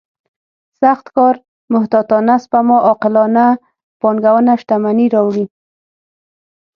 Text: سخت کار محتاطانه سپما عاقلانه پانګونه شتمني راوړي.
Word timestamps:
سخت 0.81 1.05
کار 1.15 1.35
محتاطانه 1.73 2.35
سپما 2.43 2.77
عاقلانه 2.87 3.47
پانګونه 4.01 4.53
شتمني 4.61 5.07
راوړي. 5.15 5.45